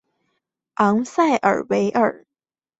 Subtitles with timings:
[0.77, 2.25] 昂塞尔维尔。